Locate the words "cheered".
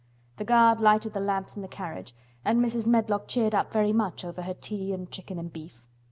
3.27-3.53